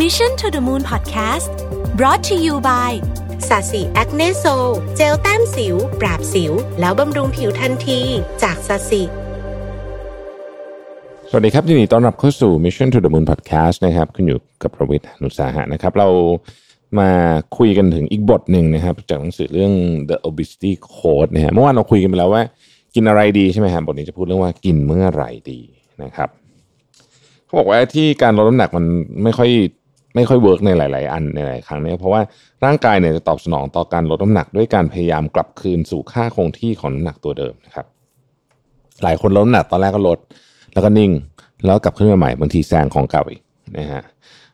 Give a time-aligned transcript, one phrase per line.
[0.00, 1.52] Mission to the Moon Podcast
[1.98, 2.92] brought to you by
[3.48, 4.44] ศศิ Acne Sol
[4.96, 8.00] เจลแต้มสิว ปราบสิว แล้วบำรุงผิวทันที
[8.42, 9.02] จากศศิ
[11.28, 16.08] สวัสดีครับยินดีต้อนรับเข้าสู่ Mission to the Moon Podcast นะครับคุณอยู่กับรวิศ หาญอุตสาหะนะครับ เรา
[16.98, 17.10] มา
[17.58, 19.72] คุยกันถึงอีกบทหนึ่งนะครับ จากหนังสือเรื่อง
[20.08, 22.42] The Obesity Code นะฮะเมื่อวานเราคุยกันไปแล้วว่า
[22.94, 25.60] กินอะไรดีใช่ไหมครับบทนี้จะพูดเรื่องว่ากินเมื่อไหร่ดี
[26.04, 26.30] นะครับ
[27.44, 28.84] เขาบอกว่าที่การลดน้ำหนักมัน
[29.24, 29.50] ไม่ค่อย
[30.14, 32.20] ไม่ค่อย work ในหลาย ๆ อันในหลายครั้งเนี่ยเพราะว่า
[32.64, 37.86] ร่างกายเนี่ยจะตอบสนองต่อการลดน้ำหนักด้วยการพยายามกลับคืนสู่ค่าคงที่ของน้ำหนักตัวเดิมนะครับ
[39.02, 40.18] หลายคนลดน้ำหนักตอนแรกก็ลด
[40.72, 41.10] แล้วก็นิ่ง
[41.64, 43.42] แล้วกลับขึ้นมาใหม่บางทีแซงของเก่าอีก
[43.78, 44.02] นะฮะ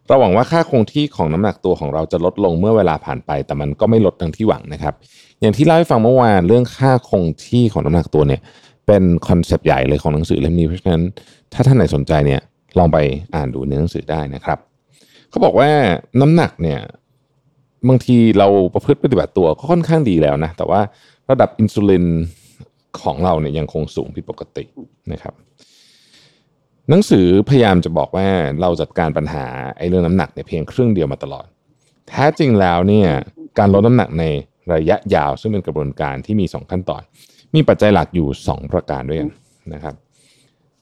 [0.06, 4.94] เราหวังว่าค่าคงที่ของน้ำหนักตัวของเราจะลดลงเมื่อเวลาผ่านไป แต่มันก็ไม่ลดดังที่หวังนะครับ
[5.40, 8.40] อย่างที่เล่าให้ฟังเมื่อวานเรื่องค่าคงที่ของน้ำหนักตัวเนี่ย
[8.86, 11.02] เป็นคอนเซปต์ใหญ่เลยของหนังสือเล่มนี้เพราะฉะนั้น
[11.52, 12.40] ถ้าท่านไหนสนใจเนี่ย
[12.78, 12.98] ลองไป
[13.34, 14.58] อ่านดูในหนังสือได้นะครับ
[15.30, 15.70] เขาบอกว่า
[16.20, 16.80] น้ำหนักเนี่ย
[17.88, 20.80] บางทีเราประพฤติปฏิบัติตัวก็ค่อนข้างดีแล้วนะแต่ว่า
[21.30, 22.04] ระดับอินซูลิน
[23.00, 24.64] ของเราเนี่ยยังคงสูงผิดปกติ
[25.12, 25.34] นะครับ
[26.90, 28.26] หนังสือพยายามจะบอกว่า
[28.60, 29.44] เราจัดการปัญหา
[29.78, 31.46] ไอ้เรื่องน้ำหนักเนี่ยเพียงครึ่งเดียวมาตลอด
[32.08, 33.08] แท้จริงแล้วเนี่ย
[33.58, 34.24] การลดน้ำหนักใน
[34.72, 37.02] ระยะยาว ซึ่งเป็นกระบวนการที่มี 2 ขั้นตอน
[37.54, 39.30] มีปัจจัยหลักอยู่ 2 ประการด้วยกัน
[39.74, 39.94] นะครับ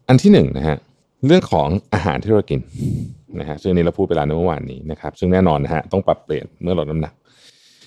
[0.08, 0.78] อันที่1นนะฮะ
[1.26, 2.60] เรื่องของอาหารที่เรากิน
[3.40, 7.12] นะฮะซึ่งนี้เราพูดไปแล้วในเมื่อวานนี้นะครับ ซึ่งแน่นอนนะฮะต้องปรับเปลี่ยนเมื่อลดน้ำหนัก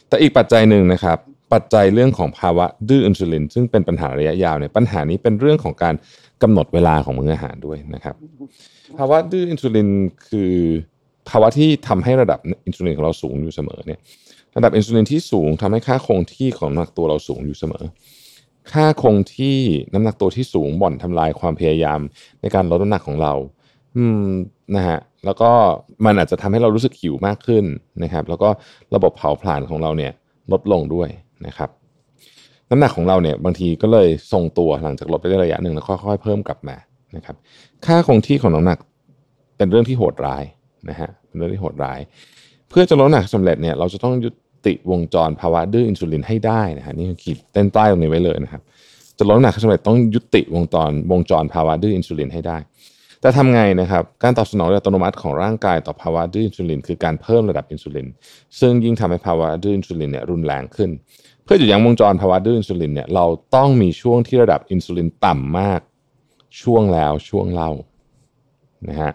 [0.09, 1.18] แต่อีกปัจจัยหนึ่งนะครับ
[1.54, 5.95] ปัจจัยเรื่องของภาวะดื้ออินซูลิน ซึ่งเป็นปัญหาระยะยาวเนี่ยปัญหานี้เป็นเรื่องของการ
[6.44, 8.16] กำหนดเวลาของมื้ออาหารด้วยนะครับ
[8.98, 9.90] ภาวะดื้ออินซูลิน
[10.30, 10.54] คือ
[11.30, 14.00] ภาวะที่ทำให้ระดับอินซูลินของเราสูงอยู่เสมอเนี่ย
[14.58, 17.84] ระดับอินซูลินที่สูงทำให้ค่าคงที่ของน้ำหนักตัวเราสูงอยู่เสมอ
[18.72, 19.58] ค่าคงที่
[19.94, 22.00] น้ำหนักตัวที่สูงบ่อนทำลายความพยายาม
[22.42, 23.34] ในการลดน้ำหนักของเรา
[23.98, 24.26] อืม
[24.75, 25.52] นะฮะแล้วก็
[26.06, 27.64] มันอาจจะทำให้เรารู้สึกหิวมากขึ้น
[28.03, 28.50] นะครับ แล้วก็
[28.95, 30.11] ระบบเผาผลาญของเราเนี่ย
[30.52, 31.09] ลดลงด้วย
[31.48, 31.70] นะครับ
[32.70, 36.76] น้ำหนักของเราเนี่ยบางทีก็เลยทรงตัวหลังจากลดไปได้ระยะหนึ่งแล้วค่อยๆเพิ่มกลับมา
[37.16, 37.36] นะครับ
[37.86, 38.80] ค่าคงที่ของน้ำหนัก
[39.58, 40.44] เป็นเรื่องที่โหดร้าย
[40.89, 41.99] นะฮะเป็นเรื่องที่โหดร้าย
[42.70, 44.30] เพื่อจะลดน้ำหนักสำเร็จเนี่ยเราจะต้องยุ
[44.65, 48.61] ติวงจรภาวะดื้ออินซูลินให้ได้นะฮะนี่คือขีดเส้นใต้ตรงนี้ไว้เลยนะครับ
[49.17, 52.58] จะลดน้ำหนักสำเร็จต้องยุติวงจรวงจรภาวะดื้ออินซูลินให้ได้
[53.22, 58.08] แต่ทำไงนะครับ การตอบสนองอัตโนมัติของร่างกายต่อภาวะดื้ออินซูลิน คือการเพิ่มระดับอินซูลิน
[58.60, 60.90] ซึ่งยิ่งทำให้ภาวะดื้ออินซูลินเนี่ยรุนแรงขึ้น
[61.44, 63.26] เพื่อหยุดยั้งวงจรภาวะดื้ออินซูลินเนี่ยเรา
[63.56, 65.82] ต้องมีช่วงที่ระดับอินซูลินต่ำมาก
[66.62, 67.72] ช่วงแล้วช่วงเล่า
[68.90, 69.12] นะฮะ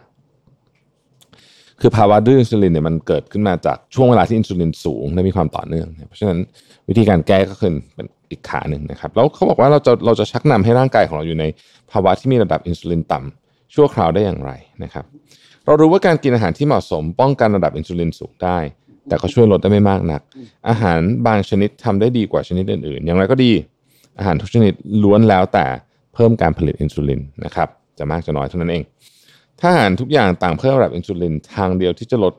[1.81, 6.39] คือภาวะดื้ออินซูลินเนี่ยมันเกิดขึ้นมาจากช่วงเวลาที่อินซูลินสูงและมีความต่อเนื่อง เพราะฉะนั้น
[6.89, 11.45] วิธีการแก้ก็คือเป็นอีกขาหนึ่งนะครับแล้วเขาบอกว่าเราจะเราจะชักนำให้ร่างกายของเราอยู่ใน
[11.91, 13.44] ภาวะที่มีระดับอินซูลินต่ำ
[13.75, 14.51] ชั่วคราวได้อย่างไร
[14.85, 15.05] นะครับ
[15.65, 18.59] เรารู้ว่าการกินอาหารที่เหมาะสม ป้องกันระดับอินซูลินสูงได้
[19.09, 20.21] แต่ก็ช่วยลดได้ไม่มากนัก
[20.69, 23.53] อาหารบางชนิดทำได้ดีกว่าชนิดอื่นๆ อย่างไรก็ดี
[24.19, 25.67] อาหารทุกชนิดล้วนแล้วแต่
[26.15, 27.69] เพิ่มการผลิตอินซูลินนะครับ
[27.99, 28.83] จะมากจะน้อยเท่านั้นเอง
[29.61, 32.35] ถ้าอาหารทุกอย่างต่างเพิ่มระดับอินซูลินทางเดียวที่จะลด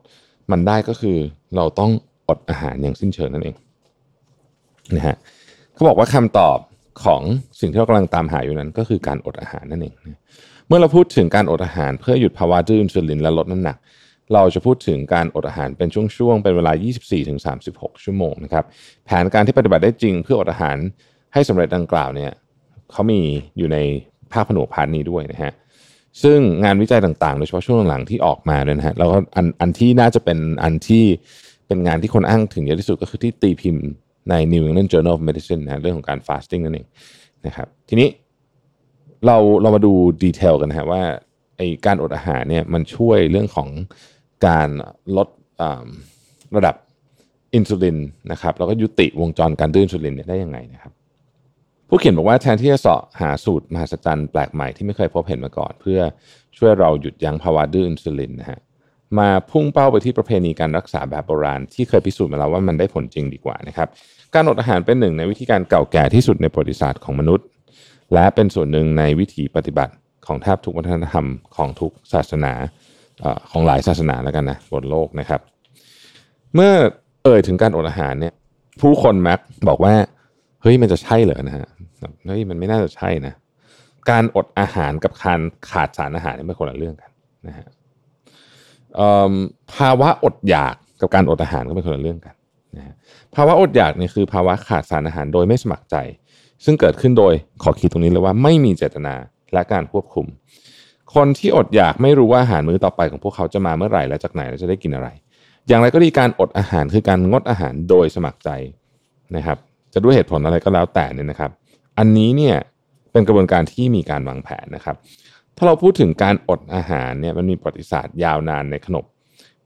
[0.51, 1.17] มันได้ก็คือ
[1.55, 1.91] เราต้อง
[2.29, 3.55] อดอาหารอย่างสิ้นเชิงนั่นเอง
[4.95, 5.15] นะฮะ
[5.73, 6.57] เขาบอกว่าคำตอบ
[7.03, 7.21] ของ
[7.59, 9.93] สิ่งที่เรากำลังตามหาอยู่นั้น ก็คือการอดอาหารนั่นเอง
[10.67, 13.77] เมื่อเราพูดถึงการอดอาหารเพื่อหยุดภาวะดื้ออินซูลินและลดน้ำหนัก
[14.33, 16.71] เราจะพูดถึงการอดอาหารเป็นช่วงๆ เป็นเวลา
[17.37, 18.65] 24-36 ชั่วโมงนะครับ
[19.05, 20.77] แผนการที่ปฏิบัติได้จริงเพื่ออดอาหาร
[21.33, 22.31] ให้สำเร็จดังกล่าวเนี่ย
[22.91, 23.21] เขามี
[23.57, 23.77] อยู่ใน
[24.33, 25.53] ภาคผนวกพาร์ทนี้ด้วยนะฮะ
[26.23, 31.03] ซึ่งงานวิจัยต่างๆ โดยเฉพาะช่วงหลังที่ออกมาเนี่ยนะฮะแล้วก็อันอันที่น่าจะเป็นอันที่
[31.67, 33.83] เป็นงานที่คนอ้างถึงเยอะที่สุดก็คือที่ตีพิมพ์
[34.29, 36.87] ใน New England Journal of Medicine นะเรื่องของการ fasting นั่นเอง
[37.45, 38.07] นะครับทีนี้
[39.25, 39.93] เราเรามาดู
[40.23, 41.03] ดีเทลกันนะฮะว่า
[41.57, 43.69] ไอการอดอาหารเนี่ยมันช่วยเรื่องของ
[44.47, 44.69] การ
[45.17, 45.27] ลด
[46.55, 46.75] ระดับ
[47.55, 47.97] อินซูลิน
[48.31, 50.93] นะครับแล้วก็ยุติวงจรการดื้ออินซูลินเนี่ยได้ยังไงนะครับ
[51.89, 55.99] ผู้เขียนบอกว่าแทนที่จะเสาะหาสูตรมหัศจรรย์แปลกใหม่ที่ไม่เคยพบเห็นมาก่อน เพื่อ
[56.57, 58.59] ช่วยเราหยุดยั้งภาวะดื้ออินซูลินนะฮะ
[59.19, 63.87] มาพุ่งเป้าไปที่ประเพณีการรักษาแบบโบราณ ที่เคยพิสูจน์มาแล้วว่ามันได้ผลจริงดีกว่านะครับ
[64.33, 67.45] การอดอาหารเป็นหนึ่งในวิธีการเก่าแก่ที่สุดในประวัติศาสตร์ของมนุษย์
[68.13, 69.93] และเป็นส่วนหนึ่งในวิถีปฏิบัติ
[70.27, 71.25] ของแทบทุกวัฒนธรรม
[71.55, 72.53] ของทุกศาสนา
[73.51, 75.41] ของหลายศาสนาแล้วกันนะบนโลกนะครับ
[76.53, 76.71] เมื่อ
[77.23, 78.33] เอ่ยถึงการอดอาหารเนี่ย
[78.81, 79.93] ผู้คนมักบอกว่า
[80.61, 81.65] เฮ้ยมันจะใช่เหรอนะฮะ
[82.27, 83.33] เฮ้ยมันไม่น่าจะใช่นะ
[84.09, 87.11] การอดอาหารกับการขาดสารอาหารนี่เป็นคนละเรื่องกัน
[87.47, 87.67] นะฮะ
[89.75, 92.35] ภาวะอดอยากกับการอดอาหารก็เป็นคนละเรื่องกัน
[92.77, 92.95] นะฮะ
[93.35, 95.95] ภาวะอดอยากเนี่ยคือภาวะขาดสารอาหารโดยไม่สมัครใจ
[96.63, 99.15] ซึ่งเกิดขึ้นโดยขอขีดตรงนี้เลยว่าไม่มีเจตนา
[99.53, 100.25] และการควบคุม
[101.13, 105.07] คคนที่อดอยากไม่รู้ว่าอาหารมื้อต่อไปของพวกเขาจะมาเมื่อไหร่และจากไหนและจะได้กินอะไร
[105.67, 108.49] อย่างไรก็ดีการอดอาหารคือการงดอาหารโดยสมัครใจ
[109.35, 109.57] นะครับ
[109.93, 111.51] จะด้วยเหตุผลอะไรก็แล้วแต่เนี่ยนะครับ
[111.97, 112.55] อันนี้เนี่ย
[113.11, 114.95] เป็นกระบวนการที่มีการวางแผนนะครับ
[115.57, 119.05] ถ้าเราพูดถึงการอดอาหารเนี่ยมันมีประวัติศาสตร์ยาวนานในขนบ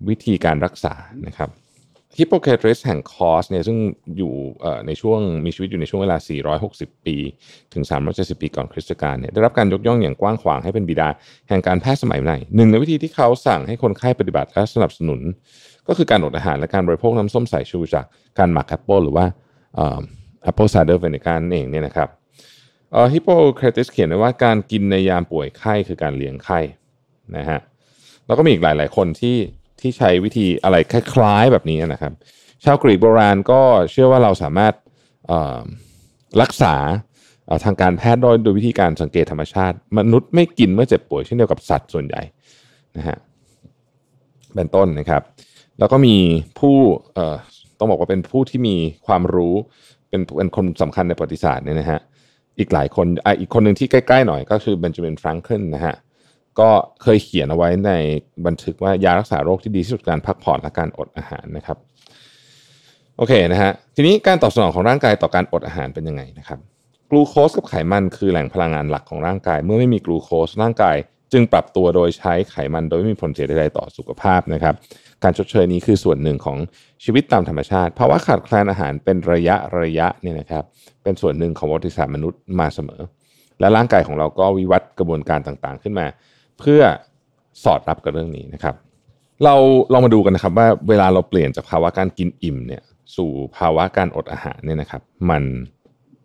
[0.07, 0.94] วิธีการรักษา
[1.27, 1.50] นะครับ
[2.17, 3.77] ฮิปโปเครติสแห่งคอสเนี่ยซึ่ง
[4.17, 4.33] อยู่
[4.88, 6.17] ในช่วงมีชีวิตอยู่ในช่วงเวลา
[6.61, 7.15] 460 ปี
[7.73, 7.83] ถึง
[8.13, 11.09] 370 ปีก่อนคริสตกาลเนี่ยได้รับการยกย่องอย่างกว้างขวางให้เป็นบิดา
[11.50, 15.21] แห่งการแพทย์สมัยใหม่หนึ่งในวิธีที่เขาสั่งให้คนไข้ปฏิบัติและสนับสนุน
[15.88, 18.06] ก็คือการอดอาหารและการบริโภคน้ำส้มสายชูจาก
[18.39, 19.25] การหมักแอปเปิลหรือว่า
[20.44, 22.09] apple cider vinegar เองเนี่ยนะครับ
[23.13, 26.59] ฮิปโปเครติสเขียนไว้ว่าการกินในยามป่วยไข้คือการเลี้ยงไข้
[27.38, 27.59] นะฮะ
[28.25, 29.38] แล้วก็มีอีกหลาย ๆ คนที่
[29.81, 32.14] ที่ใช้วิธีอะไรคล้ายๆแบบนี้นะครับ
[32.64, 33.62] ชาวกรีกโบราณก็
[33.92, 34.74] เชื่อว่าเราสามารถ
[36.42, 36.76] รักษา
[37.66, 42.22] ทางการแพทย์โดยโดยวิธีการสังเกตธรรมชาติ มนุษย์ไม่กินเมื่อเจ็บป่วยเช่นเดียวกับสัตว์ส่วนใหญ่
[42.98, 43.18] นะฮะ
[44.56, 45.22] เป็นต้นนะครับ
[45.80, 46.16] แล้วก็มี
[46.60, 46.76] ผู้
[47.80, 48.76] ต้องบอกว่าเป็นผู้ที่มี
[49.08, 49.56] ความรู้
[50.10, 52.00] เป็นเป็นคนสำคัญในประวัติศาสตร์เนี่ยนะฮะ
[52.60, 55.96] อีกหลายคนอะอีกคนหนึ่งที่ใกล้ ๆ หน่อยก็คือเบนจามินแฟรงคลินนะฮะ
[56.60, 56.69] ก็
[57.04, 57.92] เคยเขียนเอาไว้ใน
[58.46, 61.78] บันทึกว่ายารักษาโรคที่ดีที่สุดการพักผ่อนและการอดอาหารนะครับ
[63.18, 66.60] โอเคนะฮะทีนี้การตอบสนองของร่างกายต่อการอดอาหารเป็นยังไงนะครับ
[67.10, 70.96] กลูโคสกับไขมันคือแหล่งพลังงานหลักของร่างกาย เมื่อไม่มีกลูโคสร่างกาย
[71.34, 74.75] จึงปรับตัวโดยใช้ไขมันโดยไม่มีผลเสียใดๆต่อสุขภาพนะครับ
[75.24, 76.57] การชดเชยนี้คือส่วนหนึ่งของ
[77.04, 80.63] ชีวิตตามธรรมชาติภาวะขาดแคลนอาหารเป็นระยะระยะเนี่ยนะครับ
[81.04, 83.02] เป็นส่วนหนึ่งของวัติศาสตร์มนุษย์มาเสมอ
[83.60, 86.06] และร่างกายของเราก็วิวัฒน์กระบวนการต่างๆ ขึ้นมา
[86.59, 86.81] เพื่อ
[87.63, 88.75] สอดรับกับเรื่องนี้นะครับ
[89.45, 89.56] เรา
[89.91, 92.81] ลองมาดูกันนะครับว่าเวลาเราเปลี่ยนจากภาวะการกินอิ่มเนี่ย
[93.15, 95.44] สู่ภาวะการอดอาหารเนี่ยนะครับ มัน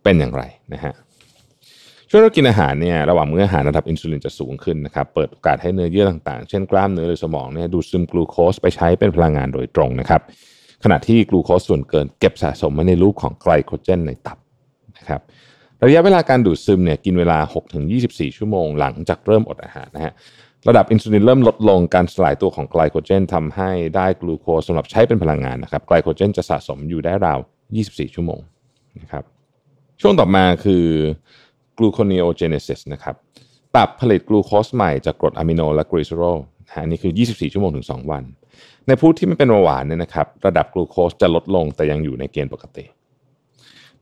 [0.03, 0.43] เป็นอย่างไร
[0.73, 0.93] นะฮะ
[2.09, 10.21] ช่วงเรากินอาหารเนี่ยระหว่างมื้ออาหารระดับอินซูลินจะสูงขึ้นนะครับเปิดโอกาสให้เนื้อเยื่อต่างๆ เช่นกล้ามเนื้อหรือสมองเนี่ยดูดซึมกลูโคสไปใช้เป็นพลังงานโดยตรงนะครับ
[10.83, 14.37] ขณะที่กลูโคสส่วนเกินเก็บสะสมไว้ในรูปของไกลโคเจนในตับ
[14.97, 15.21] นะครับ
[15.83, 17.37] ระยะเวลาการดูดซึมเนี่ยกินเวลา
[17.87, 20.13] 6-24 ชั่วโมง หลังจากเริ่มอดอาหารนะฮะ
[20.67, 27.39] ระดับอินซูลินเริ่มลดลงการสลายตัวของไกลโคเจนทำให้ได้กลูโคสสำหรับใช้เป็นพลังงานนะครับไกลโคเจนจะสะสมอยู่ได้ราว
[27.77, 28.39] 24 ชั่วโมง
[29.01, 29.23] นะครับ
[30.01, 30.85] ช่วงต่อมาคือ
[31.77, 33.15] gluconeogenesis นะครับ
[33.75, 36.37] ตับผลิตกลูโคสใหม่จากกรดอะมิโนและกลีเซอรอล
[36.81, 38.23] อันนี้คือ 24 ชั่วโมงถึง 2 วัน
[38.87, 42.85] ในผู้ที่ไม่เป็นเบาหวานเนี่ยนะครับระดับกลูโคสจะลดลงแต่ยังอยู่ในเกณฑ์ปกติ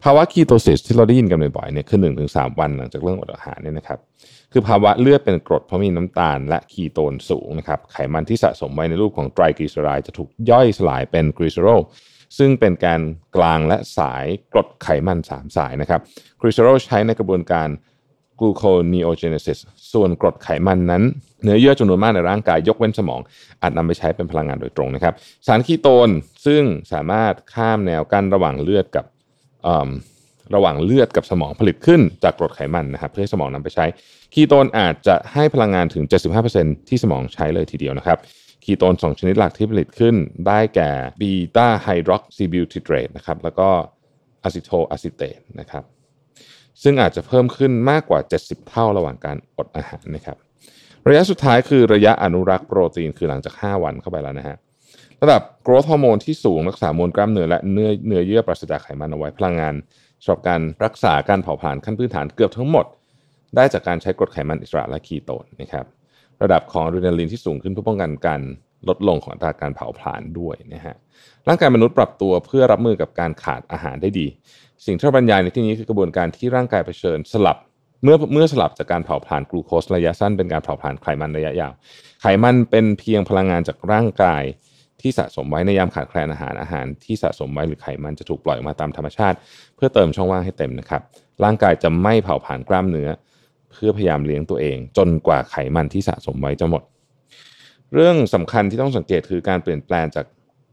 [0.03, 3.99] ภาวะ ketosis ที่เราได้ยินกันบ่อยๆเนี่ยคือ1-3วันหลังจากเริ่มอดอาหารเนี่ยนะครับ
[4.51, 11.79] คือภาวะเลือดเป็นกรดเพราะมีน้ำตาลและคีโตนสูงนะครับไขมันที่สะสมไว้ในรูปของไตรกลีเซอไรด์จะถูกย่อยสลายเป็นกลีเซอรอล
[12.37, 13.01] ซึ่งเป็นแกน
[13.35, 16.01] กลางและสายกรดไขมัน 3 สายนะครับ
[16.41, 17.69] กลีเซอรอลใช้ในกระบวนการ
[18.39, 19.59] gluconeogenesis
[19.93, 21.03] ส่วนกรดไขมันนั้น
[21.43, 23.21] เนื้อเยื่อจำนวนมากในร่างกายยกเว้นสมอง
[23.61, 25.13] อาจนำไปใช้เป็นพลังงานโดยตรงนะครับ
[25.47, 26.09] สารคีโตน
[26.45, 26.63] ซึ่ง
[26.93, 29.05] สามารถข้ามแนวกั้นระหว่างเลือดกับ
[30.55, 33.85] ระหว่างเลือดกับสมองผลิตขึ้นจากกรดไขมันนะครับเพื่อให้สมองนำไปใช้
[34.33, 36.03] คีโตนอาจจะให้พลังงานถึง
[36.45, 38.17] 75%ที่สมองใช้เลยทีเดียวนะครับ
[38.63, 40.15] คีโตน 2 ชนิดหลักที่ผลิตขึ้น
[40.47, 40.91] ได้แก่
[41.21, 43.69] beta-hydroxybutyrate นะครับแล้วก็
[44.43, 45.83] acetoacetate นะครับ
[46.83, 50.37] ซึ่งอาจจะเพิ่มขึ้นมากกว่า 70 เท่าระหว่างการอดอาหารนะครับ
[51.07, 54.57] ระยะสุดท้ายคือระยะอนุรักษ์โปรตีนคือหลังจาก 5 วันเข้าไปแล้วนะฮะ
[55.23, 59.73] ระดับ growth hormone ที่สูงรักษามวลกล้ามเนื้อและเนื้อเนื้อเยื่อปราศจากไขมันเอาไว้พลังงาน
[60.23, 62.85] สำหรับการรักษาการเผาผลาญขั้นพื้นฐานเกือบทั้งหมด
[63.55, 65.85] ได้จากการใช้กรดไขมันอิสระและคีโตนนะครับ
[66.43, 68.41] ระดับของอะดรีนาลีนที่สูงขึ้นเพื่อป้องกันการ
[68.89, 70.95] ลดลงของอัตราการเผาผลาญด้วยนะฮะ
[71.47, 74.27] ร่างกายมนุษย์ปรับตัวเพื่อรับมือกับการขาดอาหารได้ดี
[74.85, 77.57] สิ่งที่บรรยายในที่นี้คือกระบวนการที่ร่างกายเผชิญสลับ
[78.03, 81.73] เมื่อเมื่อสลับจากการเผาผลาญกลูโคสระยะสั้นเป็นการเผาผลาญไขมันระยะยาว
[82.21, 84.43] ไขมันเป็นเพียงพลังงานจากร่างกาย
[85.01, 89.37] ที่สะสมไว้ในยามขาดแคลนอาหารอาหารที่สะสมไว้หรือไขมันจะถูกปล่อยออกมาตามธรรมชาติ
[89.75, 91.01] เพื่อเติมช่องว่างให้เต็มนะครับ
[91.43, 93.09] ร่างกายจะไม่เผาผลาญกล้ามเนื้อ
[93.71, 96.83] เพื่อพยายามเลี้ยงตัวเอง จนกว่าไขมันที่สะสมไว้จะหมด
[97.93, 100.25] เรื่องสำคัญที่ต้องสังเกตคือการเปลี่ยนแปลงจาก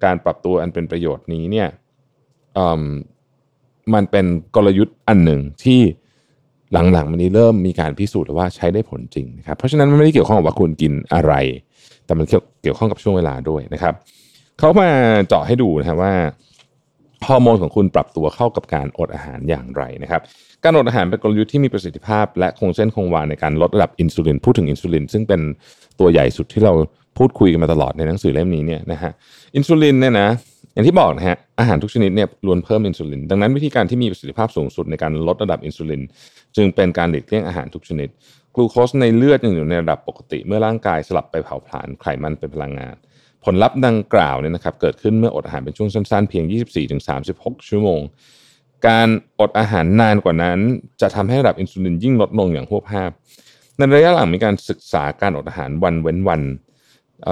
[0.04, 1.68] การปรับตัวอันเป็นประโยชน์นี้เนี่ย
[3.94, 5.80] มันเป็นกลยุทธ์อันหนึ่งที่
[6.72, 11.32] หลังๆมันนี้เริ่มมีการพิสูจน์ว่าใช้ได้ผลจริงนะครับเพราะฉะนั้นมันไม่ได้เกี่ยวข้องกับว่าคุณกินอะไร
[12.10, 12.26] แต่มัน
[12.62, 13.94] เกี่ยวข้องกับช่วงเวลาด้วยนะครับ
[14.58, 14.88] เขามา
[15.28, 16.12] เจาะให้ดูนะครับว่า
[17.26, 20.22] ฮอร์โมนของคุณปรับตัวเข้ากับการอดอาหารอย่างไรนะครับ
[20.64, 25.40] การอดอาหารเป็นกลยุทธ์ที่มีประสิทธิภาพ และคงเส้นคงวาในการลดระดับอินซูลินพูดถึงอินซูลินซึ่งเป็น
[26.00, 26.72] ตัวใหญ่สุดที่เรา
[27.18, 29.12] พูดคุยกันมาตลอดในหนังสือเล่มนี้เนี่ยนะฮะ
[29.56, 30.28] อินซูลินเนี่ยนะ
[30.74, 36.02] อย่างที่บอกนะฮะอาหารทุกชนิดเนี่ยล้วนเพิ่มอินซูลินดังนั้นวิธีการที่มีประสิทธิภาพสูงสุดในการลดระดับอินซูลิน
[36.56, 38.08] จึงเป็นการหลีกเลี่ยงอาหารทุกชนิด
[38.60, 42.96] ลูโคสในเลือดยังอยู่ในระดับปกติ เมื่อร่างกายสลับไปเผาผลาญไขมันเป็นพลังงาน
[43.44, 46.44] ผลลัพธ์ดังกล่าวเนี่ยนะครับเกิดขึ้นเมื่ออดอาหารเป็นช่วงสั้นๆ เพียง
[47.06, 48.00] 24-36 ชั่วโมง
[48.86, 49.08] การ
[49.40, 50.58] อดอาหารนานกว่านั้น
[51.00, 53.10] จะทำให้ระดับอินซูลินยิ่งลดลงอย่างพวกภาพ
[53.76, 56.42] ในระยะหลังมีการศึกษาการอดอาหารวันเว้นวัน
[57.24, 57.26] เ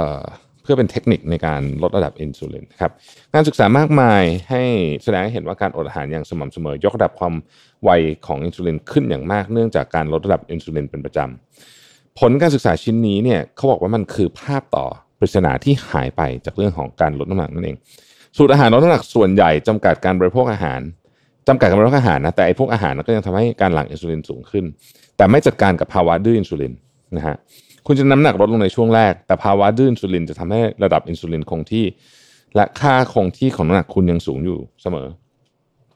[0.69, 2.93] พื่อเป็นเทคนิคในการลดระดับอินซูลินครับ
[3.35, 4.63] การศึกษามากมายให้
[5.05, 7.35] แสดงให้เห็นว่าการอดอาหารอย่างสม่ำเสมอ ยกระดับความ
[7.85, 7.91] ไว
[8.27, 14.87] ของอินซูลินขึ้นอย่างมากเนื่องจากการลดระดับอินซูลินเป็นประจำผลการศึกษาชิ้นนี้เนี่ยเขาบอกว่ามันคือภาพต่อ
[15.19, 17.77] ปริศนาที่หายไปจากเรื่องของการลดน้ำหนักนั่นเอง
[18.37, 20.81] สูตรอาหารลดน้ำหนักส่วนใหญ่จำกัดการบริโภคอาหาร
[21.49, 24.65] จำกัดการบริโภคอาหารนะแต่ไอ้พวกอาหารก็ยังทำให้การหลั่งอินซูลินสูงขึ้น
[25.17, 26.73] แต่ไม่จัดการกับภาวะดื้ออินซูลิน
[27.17, 27.37] นะฮะ
[27.87, 31.87] คุณจะน้ำหนักลดลงในช่วงแรก แต่ภาวะดื้ออินซูลินจะทำให้ระดับอินซูลินคงที่
[32.57, 35.07] และค่าคงที่ของน้ำหนักคุณยังสูงอยู่เสมอ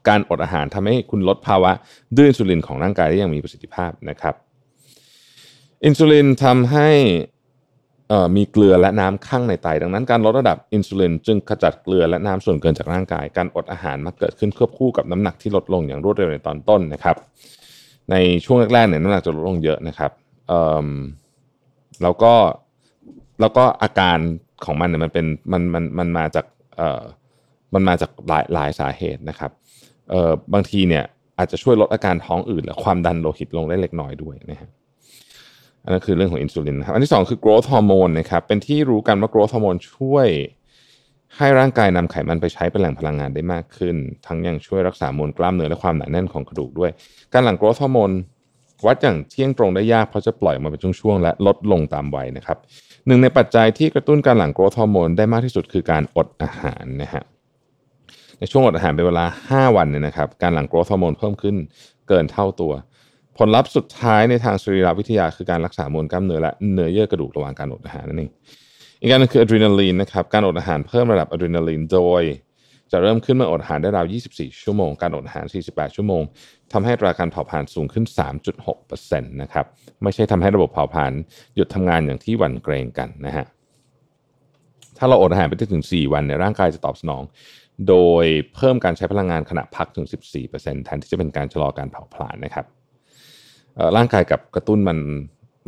[0.07, 1.71] การอดอาหารทำให้คุณลดภาวะ
[2.17, 4.35] ดื้ออินซูลินของร่างกายได้อย่างมีประสิทธิภาพนะครับ
[5.85, 6.89] อินซูลินทำให้
[8.35, 17.15] มีเกลือและน้ำคั่งในไต ดังนั้นการลดระดับอินซูลินจึงขจัดเกลือและน้ำส่วนเกินจากร่างกาย การอดอาหารมักเกิดขึ้นควบคู่กับน้ำหนักที่ลดลงอย่างรวดเร็วในตอนต้นนะครับ
[18.11, 20.11] ในช่วงแรกๆเนี่ยน้ำหนักจะลดลงเยอะนะครับ
[22.03, 22.33] แล้วก็
[23.41, 24.17] แล้วก็อาการ
[24.65, 26.45] ของมันเนี่ยมันเป็นมันมันมันมาจาก
[26.77, 27.01] เอ่อ
[27.73, 29.51] มันมาจากหลายหลายสาเหตุนะครับ
[30.09, 31.03] เอ่อบางทีเนี่ย
[31.37, 34.69] อาจจะช่วยลดอาการท้องอืดและความดันโลหิตลงได้เล็กน้อยด้วยนะฮะ
[35.83, 40.27] อันนั้นคือเรื่องของอินซูลินนะครับอันที่ 2 คือ growth hormone นะครับเป็นที่รู้กันว่า growth hormone ช่วย
[41.37, 43.95] ให้ร่างกายนำไขมันไปใช้เป็นแหล่งพลังงานได้มากขึ้น
[44.25, 46.91] ทั้งยังช่วยรักษามวลกล้ามเนื้อและความหนาแน่นของกระดูกด้วย
[47.33, 48.15] การหลั่ง growth hormone
[48.85, 52.57] วัดอย่างเที่ยงตรงได้ยากเพราะจะปล่อยมาเป็นช่วงๆและลดลงตามวัยนะครับ
[53.07, 57.23] หนึ่งในปัจจัยที่กระตุ้นการหลั่ง growth hormone ได้มากที่สุดคือการอดอาหารนะฮะ
[58.39, 61.55] ในช่วงอดอาหารเป็นเวลา 5 วันเนี่ยนะครับการหลั่ง growth hormone เพิ่มขึ้น
[62.07, 62.73] เกินเท่าตัว
[63.37, 68.31] ผลลัพธ์สุดท้ายในทางสรีรวิทยาคือการรักษามวลกล้ามเนื้อและเนื้อเยื่อกระดูกระหว่างการอดอาหารนั่นเอง
[69.01, 72.23] อีกอันนึงคืออะดรีนาลีนนะครับการอดอาหารเพิ่มระดับอะดรีนาลีนโดย
[72.93, 76.21] จะเริ่มขึ้นเมื่ออดอาหารได้ราว 24 ชั่วโมง การอดอาหาร 48 ชั่วโมง
[76.73, 78.05] ทำให้ราการเผาผลาญสูงขึ้น
[78.69, 79.65] 3.6%นะครับ
[80.03, 81.11] ไม่ใช่ทำให้ระบบเผาผลาญ
[81.55, 83.45] หยุดทำงานอย่างที่หวั่นเกรงกันนะฮะ
[84.97, 87.23] ถ้าเราอดอาหารไปถึง 4 วันในร่างกายจะตอบสนอง
[87.87, 90.05] โดยเพิ่มการใช้พลังงานขณะพักถึง
[90.45, 92.65] 14%แทนที่จะเป็นการชะลอการเผาผลาญนะครับ
[93.97, 94.97] ร่างกายกับกระตุ้นมัน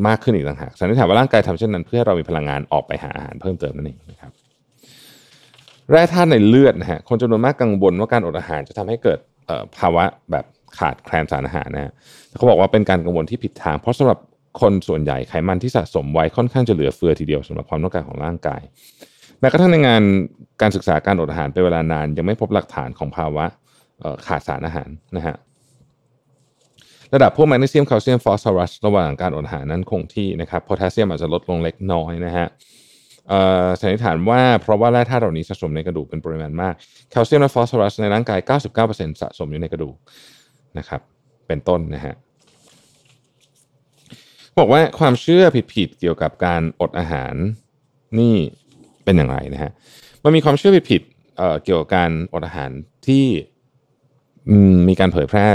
[0.07, 4.31] มากขึ้นอีกต่างหากสันนิษฐานว่าร่างกายทำเช่นนั้น เพื่อให้เรามีพลังงานออกไปหาอาหารเพิ่มเติมนั่นเองนะครับ
[5.91, 9.19] แร่ธาตุในเลือดนะฮะคนจำนวนมากกังวลว่าการอดอาหารจะทำให้เกิด
[9.77, 10.45] ภาวะแบบ
[10.77, 11.91] ขาดแคลนสารอาหารนะฮะ
[12.37, 14.19] เขาบอกว่าเป็นการกังวลที่ผิดทาง เพราะสำหรับ
[14.61, 18.61] คนส่วนใหญ่ไขมันที่สะสมไว้ค่อนข้างจะเหลือเฟือทีเดียวสำหรับความต้องการของร่างกาย
[19.39, 20.01] แม้กระทั่งในงาน
[20.61, 23.45] การศึกษาการอดอาหารเป็นเวลานาน ยังไม่พบหลักฐานของภาวะ
[24.27, 25.35] ขาดสารอาหารนะฮะ
[27.13, 32.47] ระดับพวกแมกนีเซียมแคลเซียมฟอสฟอรัสระหว่างการอดอาหารนั้นคงที่นะครับโพแทสเซียมอาจจะลดลงเล็กน้อยนะฮะ
[33.81, 36.73] สันนิษฐานว่าเพราะว่าแร่ธาตุเหล่านี้สะสมในกระดูกเป็นปริมาณมาก
[37.11, 38.39] แคลเซียมและฟอสฟอรัสในร่างกาย
[38.81, 39.95] 99%สะสมอยู่ในกระดูก
[40.77, 41.01] นะครับ
[41.47, 42.15] เป็นต้นนะฮะ
[44.59, 45.43] บอกว่าความเชื่อ
[45.75, 47.33] ผิดๆเกี่ยวกับการอดอาหาร
[48.19, 48.35] นี่
[49.03, 49.71] เป็นอย่างไรนะฮะ
[50.23, 52.71] มันมีความเชื่อผิดๆเเกี่ยวกับการอดอาหาร
[53.07, 53.25] ที่
[54.87, 55.47] มีการเผยแพร่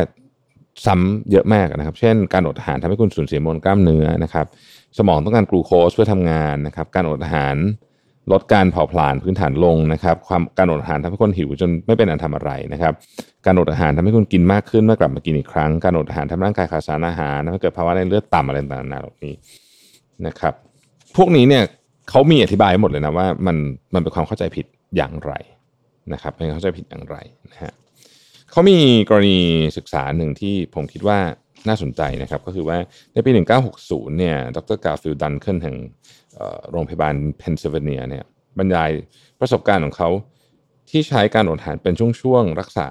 [0.86, 4.46] ซ้ำเยอะมากนะครับ เช่น การอดอาหารทำให้คุณสูญเสียมวลกล้ามเนื้อนะครับ
[4.98, 7.56] สมองต้องการกลูโคสเพื่อทำงานนะครับ การอดอาหาร
[8.32, 12.92] ลดการเผาผลาญพื้นฐานลงนะครับ ความการอดอาหารทำให้คนหิวจนไม่เป็นอันทำอะไรนะครับ
[13.46, 19.34] การอดอาหารทำให้คุณกินมากขึ้นเมื่อกลับมากินอีกครั้ง การอดอาหารทำให้ร่างกายขาดสารอาหารทำให้เกิดภาวะในเลือดต่ำอะไรต่างๆเหล่านี้
[20.26, 20.54] นะครับ
[21.16, 21.62] พวกนี้เนี่ย
[22.10, 23.56] เขามีอธิบายหมดเลยนะว่ามัน
[23.94, 25.32] มันเป็นความเข้าใจผิดอย่างไร
[26.12, 27.16] นะครับเป็นเข้าใจผิดอย่างไร
[27.52, 27.72] นะฮะ
[28.52, 28.78] เขามี
[29.08, 29.38] กรณี
[29.76, 31.18] ศึกษาหนึ่งที่ผมคิดว่า
[31.68, 32.78] น่าสนใจนะครับ ก็คือว่า
[33.12, 33.30] ในปี
[33.74, 35.76] 1960 เนี่ย ดร.การ์ฟิลด์ ดันแคนแห่ง
[36.70, 38.24] โรงพยาบาลเพนซิลเวเนียเนี่ย
[38.58, 38.90] บรรยาย
[39.40, 40.08] ประสบการณ์ของเขา
[40.90, 42.86] ที่ใช้การอดอาหารเป็นช่วงๆ รักษา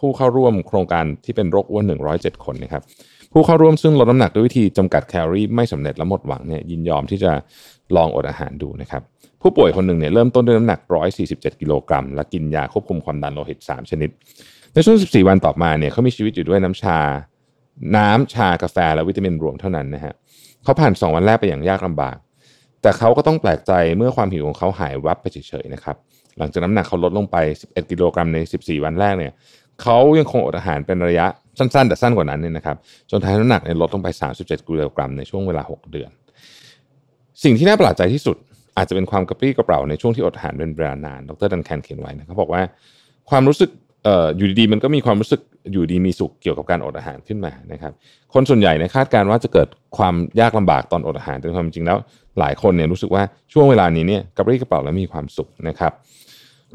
[0.00, 1.84] ผู้เข้าร่วมโครงการที่เป็นโรคอ้วน
[2.14, 2.82] 107 คนนะครับ
[3.32, 7.32] ผู้เข้าร่วมซึ่งลดน้ำหนักด้วยวิธีจำกัดแคลอรี่ไม่สำเร็จและหมดหวังเนี่ยยินยอมที่จะ
[7.96, 9.02] ลองอดอาหารดูนะครับ
[9.42, 10.80] ผู้ป่วยคนหนึ่งเนี่ยเริ่มต้นด้วยน้ำหนัก
[11.20, 14.10] 147 กิโลกรัมและกินยาควบคุมความดันโลหิต 3 ชนิด
[14.76, 16.98] ในช่วง 14 วันต่อมาเนี่ยเขามีชีวิตอยู่ด้วยน้ำชา
[17.96, 20.14] น้ำชากาแฟและวิตามินรวมเท่านั้นนะฮะ
[20.62, 22.16] เขาผ่าน 2 วันแรกไปอย่างยากลำบาก
[22.82, 25.96] แต่เขาก็ต้องแปลกใจเมื่อความหิวของเขาหายวับไปเฉยๆนะครับ
[26.38, 29.32] หลังจากน้ำหนักเขาลดลงไป 11 กิโลกรัมใน 14 วันแรกเนี่ย
[29.82, 31.26] เขายังคงอดอาหารเป็นระยะ
[31.58, 32.76] สั้นๆ แต่สั้นกว่านั้นเนี่ยนะครับ
[33.10, 36.10] จนท้ายน้ำหนักลดลงไป 37 กิโลกรัมในช่วงเวลา 6 เดือน
[37.44, 38.36] สิ่งที่น่าประหลาดใจที่สุด
[38.76, 42.62] อาจจะเป็นความกระปรี้กระเป๋าในช่วงที่อดอาหารเป็นเวลานาน ดรดันแคนเขียนไว้นะเขาบอกว่า
[43.30, 43.70] ความรู้สึก
[44.06, 45.40] อ่ออยู่ดีๆมันก็มีความรู้สึก
[45.72, 47.92] อยู่ดีมีสุขเกี่ยวกับการอดอาหารขึ้นมานะครับ
[48.34, 51.98] คนส่วนใหญ่เนี่ยคาดการณ์ว่าจะเกิดความยากลำบากตอนอดอาหารแต่ความจริงแล้ว
[52.38, 53.22] หลายคนเนี่ยรู้สึกว่า
[53.52, 55.92] ช่วงเวลานี้เนี่ยกระปรี้กระเป๋าแล้วมีความสุขนะครับ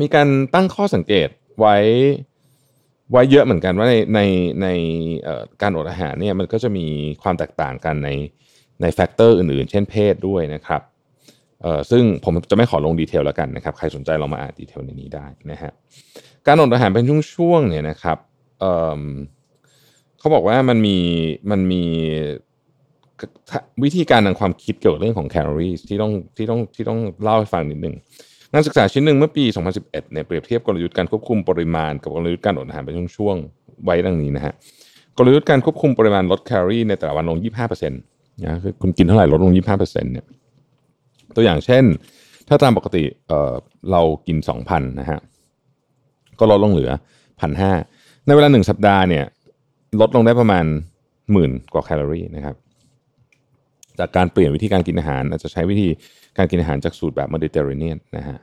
[0.02, 1.28] มีการตั้งข้อสังเกต
[1.60, 1.76] ไว้
[3.12, 4.20] ไว้เยอะเหมือนกันว่าในใน
[4.64, 4.68] ใน
[5.62, 6.86] การอดอาหารเนี่ยมันก็จะมี
[7.24, 8.10] ความแตกต่างกันใน
[8.82, 10.82] ในแฟกเตอร์อื่นๆ เช่นเพศด้วยนะครับ
[11.62, 15.72] เอ่อซึ่งผมจะไม่ขอลง detail แล้วกันนะครับ ใครสนใจลองมาอ่าน detail ในนี้ได้นะฮะ
[16.48, 17.06] การอดอาหารเป็น
[17.36, 18.18] ช่วงๆเนี่ยนะครับ
[18.60, 20.98] เเขาบอกว่ามันมี
[21.52, 21.84] มันมี
[23.84, 27.96] วิธีการทางความคิดเกี่ยวกับเรื่องของแคลอรี่ที่ต้องที่ต้องที่ต้องเล่าให้ฟังนิดนึง
[28.52, 29.44] งานศึกษาชิ้นหนึ่งเมื่อปี
[29.74, 34.54] 2011 เนี่ยเปรียบเทียบกลยุทธ์การควบคุมปริมาณกับกลยุทธ์การอดอาหารเป็นช่วงๆไว้ดังนี้นะฮะ
[35.18, 40.26] กลยุทธ์การควบคุมปริมาณลดแคลอรี่ในแต่ละวันลง 25%นะคือคุณกินเท่าไหร่ลดลง 25%เนี่ย
[41.36, 41.84] ตัวอย่างเช่น
[42.48, 43.54] ถ้าตามปกติเออ
[43.92, 45.20] เรากิน 2,000 นะฮะ
[46.42, 46.92] ก็ลดลงเหลือ
[47.60, 49.26] 1,500ในเวลาหนึ่งสัปดาห์เนี่ย
[50.02, 50.66] ลดลงได้ประมาณ
[51.32, 52.56] หมื่นกว่าแคลอรี่นะครับ
[54.00, 55.88] จากการเปลี่ยนวิธีการกินอาหาร อาจจะใช้วิธี
[56.38, 58.38] การกินอาหารจากสูตรแบบเมดิเตอร์เรเนียนนะฮะ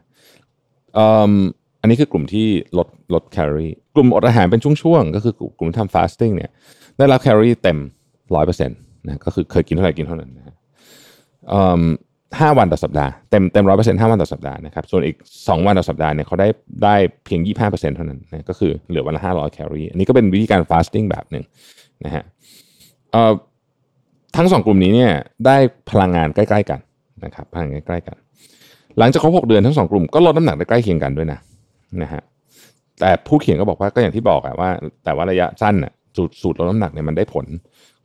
[1.81, 2.47] อันนี้คือกลุ่มที่
[2.79, 6.51] ลดลดแคลอรี่ กลุ่มอดอาหารเป็นช่วงๆ ก็คือกลุ่มที่ทำ fasting เนี่ย
[6.99, 7.79] ได้รับแคลอรี่เต็ม
[8.35, 10.45] ร้อยเปอร์เซ็นต์นะก็คือเคยกินเท่าไหร่กินเท่านั้นนะ
[12.33, 15.17] ฮะห้าวันต่อสัปดาห์เต็มเต็มร้อยเปอร์เซ็นต์ห้าวันต่อสัปดาห์นะครับส่วนอีก
[15.49, 16.49] สองวันต่อสัปดาห์เนี่ยเขาได้
[16.85, 16.95] ได้
[17.25, 21.45] เพียงยี่ห้าเปอร์เซ็นต์เท่านั้นนะก็คือเหลือวันละห้าร้อยแคลอรี่อันนี้ก็เป็นวิธีการ fasting แบบหนึ่ง
[22.05, 22.25] นะฮะ
[23.13, 23.33] เอ่อ
[24.37, 25.13] ทั้งสองกลุ่มนี้เนี่ย
[25.47, 25.57] ได้
[25.91, 26.81] พลังงานใกล้ ๆ กัน
[27.25, 28.17] นะครับพลังงานใกล้ๆกัน
[28.99, 31.39] หลังจากครบหกเดือนทั้งสองกลุ่มก็ลดน้ำหนักได้ใกล้เคียงกันด้วยนะ
[32.03, 32.23] นะฮะ
[33.01, 34.71] แต่ผู้เขียนก็บอกว่าก็อย่างที่บอกอะว่า
[35.05, 37.47] แต่ว่าระยะสั้นอะสูตรสูตรลดน้ำหนักเนี่ยมันได้ผล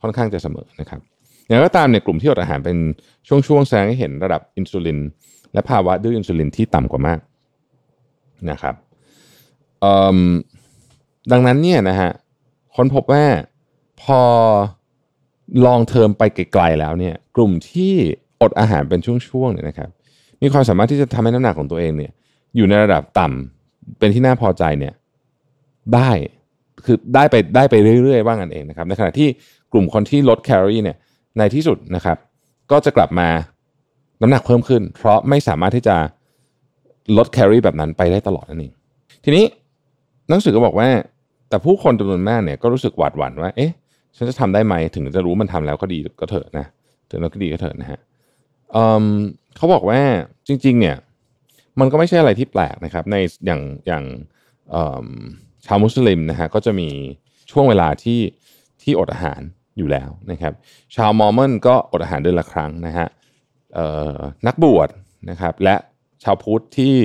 [0.02, 1.00] ค่อนข้างจะเสมอนะครับ
[1.46, 2.76] อย่างก็ตามเนี่ยกลุ่มที่อดอาหารเป็น
[3.28, 4.98] ช่วงๆแสดงให้เห็นระดับอินซูลิน
[5.52, 7.18] และภาวะดื้ออินซูลินที่ต่ำกว่ามาก
[8.50, 8.74] นะครับ
[11.32, 12.10] ดังนั้นเนี่ยนะฮะ
[12.74, 13.24] ค้นพบว่า
[14.02, 14.20] พอ
[15.66, 17.92] ลองเทอมไปไกลๆแล้วเนี่ยกลุ่มที่
[18.42, 19.90] อดอาหารเป็นช่วงๆเนี่ยนะครับ
[20.42, 22.12] มีความสามารถที่จะทำให้น้ำหนักของตัวเองเนี่ย
[22.56, 24.94] อยู่ในระดับต่ำเป็นที่น่าพอใจเนี่ย
[25.94, 26.10] ได้
[26.84, 29.28] คือได้ไปได้ไปเรื่อยๆว่างันเองนะครับ ในขณะที่
[29.72, 30.96] กลุ่มคนที่ลดแคลอรี่เนี่ย
[31.38, 32.18] ในที่สุดนะครับ
[32.70, 33.28] ก็จะกลับมา
[34.20, 35.96] น้ำหนักเพิ่มขึ้น เพราะไม่สามารถที่จะ
[37.16, 38.72] ลดแคลอรี่แบบนั้นไปได้ตลอดนั่นเอง
[39.24, 39.44] ทีนี้
[40.28, 40.88] หนังสือก็บอกว่า
[41.48, 43.72] แต่ผู้คนจำนวนมากเนี่ยก็รู้สึกหวาดหวั่นว่า เอ๊ะ
[44.16, 46.66] ฉันจะทำได้ไหมถึงจะรู้มันทำแล้วก็ดีก็เถอะนะ
[47.10, 48.00] ถึงแล้วก็ดีก็เถอะนะฮะ
[49.56, 50.00] เขาบอกว่า
[50.48, 50.96] จริง ๆ เนี่ย
[51.80, 53.16] มันก็ไม่ใช่อะไรที่แปลกนะครับ ใน
[53.46, 54.04] อย่างอย่าง
[55.66, 56.88] ชาวมุสลิมนะฮะก็จะมี
[57.50, 58.20] ช่วงเวลาที่
[58.82, 59.40] ที่อดอาหาร
[59.78, 60.52] อยู่แล้วนะครับ
[60.96, 63.06] ชาวมอร์มอนก็อดอาหารเดือนละครั้งนะฮะ
[64.46, 64.88] นักบวช
[65.30, 65.76] นะครับและ
[66.24, 66.96] ชาวพุทธที่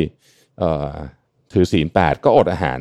[1.51, 2.79] ถือศีลแปดก็อดอาหาร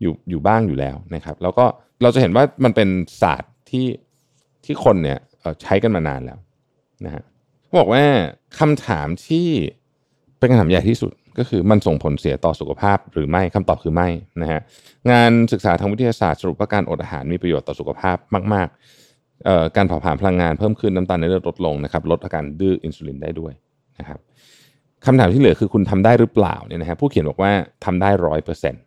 [0.00, 1.64] อยู่อยู่บ้างอยู่แล้วนะครับ แล้วก็
[2.02, 2.88] เราจะเห็นว่ามันเป็น
[3.22, 3.86] ศาสตร์ที่
[4.64, 5.18] ที่คนเนี่ย
[5.62, 6.38] ใช้กันมานานแล้ว
[7.04, 7.22] นะฮะ
[7.78, 8.04] บอกว่า
[8.58, 9.46] คำถามที่
[10.38, 14.08] เป็นคำถามใหญ่ที่สุดก็คือมันส่งผลเสียต่อสุขภาพหรือไม่คำตอบคือไม่
[14.42, 14.60] นะฮะ
[15.10, 18.16] งานศึกษาทางวิทยาศาสตร์สรุปว่าการอดอาหารมีประโยชน์ต่อสุขภาพ
[18.54, 18.76] มาก ๆ
[19.76, 23.52] การเผาผลาญพลังงานเพิ่มขึ้นน้ำตาลในเลือดลดลงนะครับลดอาการดื้ออินซูลินได้ด้วย
[23.98, 24.20] นะครับ
[25.06, 27.52] คำถามที่เหลือคือคุณทำได้หรือเปล่าเนี่ยนะฮะผู้เขียนบอกว่า
[27.84, 28.82] ทำได้ร้อยเปอร์เซ็นต์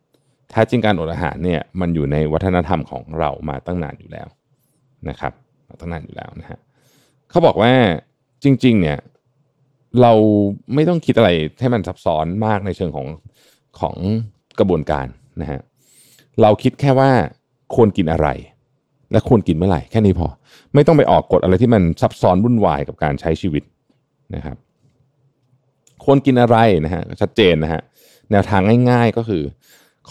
[0.53, 4.27] ถ้าจริงการอดอาหารเนี่ยมันอยู่ในวัฒนธรรมของเรามาตั้งนานอยู่แล้ว
[5.09, 5.33] นะครับ
[5.69, 6.59] มาตั้งนานอยู่แล้วนะฮะ
[7.29, 7.71] เขาบอกว่า
[8.43, 8.99] จริง ๆ เนี่ย
[10.01, 10.13] เรา
[10.73, 11.29] ไม่ต้องคิดอะไร
[11.59, 13.07] ให้มันซับซ้อนมากในเชิงของ
[13.79, 13.95] ของ
[14.59, 15.07] กระบวนการ
[15.41, 15.59] นะฮะ
[16.41, 17.11] เราคิดแค่ว่า
[17.75, 18.27] ควรกินอะไร
[19.11, 20.27] และควรกินเมื่อไหร่แค่นี้พอ
[20.73, 23.63] ไม่ต้องไปออกกฎอะไรที่มันซับซ้อนวุ่นวายกับการใช้ชีวิต
[24.35, 24.57] นะครับ
[26.05, 27.81] ควรกินอะไรนะฮะชัดเจนนะฮะ
[28.31, 29.43] แนวทางง่าย ๆก็คือ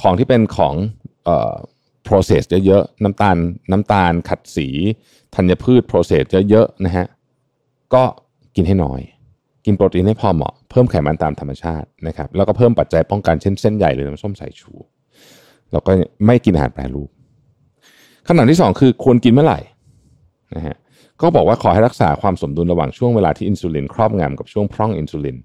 [0.00, 0.74] ของที่เป็นของ
[1.24, 1.54] เอ่อ
[2.08, 3.36] process เยอะๆน้ำตาล
[3.70, 4.68] น้ำตาลขัดสี
[5.34, 7.06] ธัญพืช process เยอะๆนะฮะ
[7.94, 8.02] ก็
[8.56, 9.00] กินให้น้อย
[9.64, 14.72] กินโปรตีนให้พอเหมาะเพิ่มไขมันตามธรรมชาตินะครับแล้วก็เพิ่มปัจจัยป้องกันเช่นเส้นใหญ่หรือน้ำส้มสายชู
[15.72, 15.92] แล้วก็
[16.26, 17.10] ไม่กินอาหารแปรรูป
[18.26, 19.58] คำถามที่ 2 คือควรกินเมื่อไหร่
[20.56, 20.76] นะฮะ
[21.22, 25.36] ก็บอกว่าขอให้รักษาความสมดุลระหว่างช่วงเวลาที่อินซูลินครอบงำกับช่วงพร่องอินซูลิน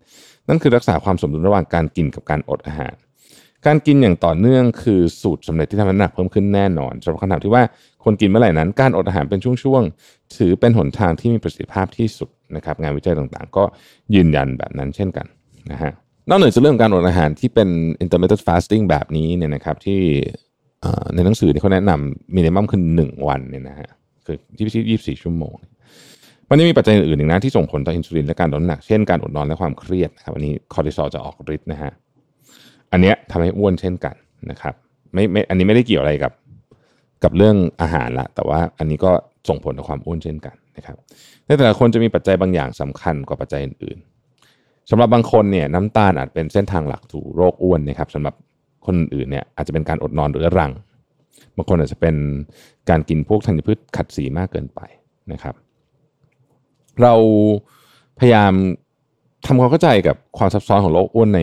[0.47, 2.93] นั่นคือรักษาความสมดุลระหว่างการกินกับการอดอาหาร
[3.65, 7.63] การกินอย่างต่อเนื่องคือสูตรสำเร็จที่ทำให้น้ำหนักเพิ่มขึ้นแน่นอนสำหรับคำถามที่ว่า
[8.03, 13.63] คนกินเมื่อไหร่นั้น การอดอาหารเป็นช่วงๆถือเป็นหนทางที่มีประสิทธิภาพที่สุดนะครับ งานวิจัยต่างๆ ก็
[14.15, 15.25] ยืนยันแบบนั้นเช่นกัน
[15.71, 15.91] นะฮะ
[16.29, 17.69] นอกเหนือจากเรื่องการอดอาหารที่เป็น
[18.03, 19.99] intermittent fasting แบบนี้เนี่ยนะครับที่
[21.15, 23.89] ในหนังสือที่เขาแนะนำมินิมัมคือหนึ่งวันเนี่ยนะฮะ
[24.25, 25.53] คือที่ที่ยี่สิบสี่ชั่วโมง
[26.49, 31.91] มันยังมีปัจจัยอื่นอีกนะที่ส่งผลต่ออินซูลินและการลดน้ำหนัก เช่นการอดนอนและความเครียดนะครับอันนี้คอร์ติซอลจะออกฤทธิ์นะฮะ
[32.91, 34.15] อันเนี้ยทำให้อ้วนเช่นกัน
[34.49, 34.73] นะครับ
[35.13, 36.33] ไม่ไม่อันนี้ไม่ได้เกี่ยวอะไรกับ
[37.23, 39.11] กับเรื่องอาหารละแต่ว่าอันนี้ก็
[39.49, 40.97] ส่งผลต่อความอ้วนเช่นกันนะครับ
[41.45, 48.35] ในแต่ละคนจะมีปัจจัยบางอย่างสำคัญกว่าปัจจัยอื่นๆสำหรับบางคนเนี่ยน้ำตาลอาจเป็นเส้นทางหลักถูโรคอ้วนนะครับสำหรับ
[48.85, 50.71] คนอื่นเนี่ยอาจจะเป็นการอดนอนหรือรัง
[51.55, 52.15] บางคนอาจจะเป็น
[52.89, 54.79] การกินพวกธัญพืชขัดสีมากเกินไป
[55.31, 55.55] นะครับ
[57.01, 57.13] เรา
[58.19, 58.53] พยายาม
[59.45, 61.41] ทำความเข้าใจกับความซับซ้อนของโรคอ้วนใน